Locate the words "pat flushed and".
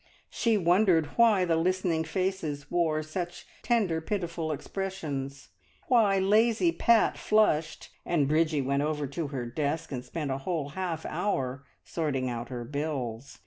6.71-8.27